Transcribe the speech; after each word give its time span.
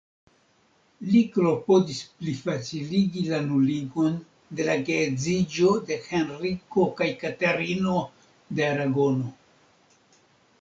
Li 1.09 1.19
klopodis 1.33 1.99
plifaciligi 2.21 3.25
la 3.33 3.41
nuligon 3.49 4.15
de 4.61 4.65
la 4.69 4.77
geedziĝo 4.89 5.75
de 5.91 5.99
Henriko 6.07 6.87
kaj 7.03 7.11
Katerino 7.25 8.01
de 8.61 8.67
Aragono. 8.71 9.31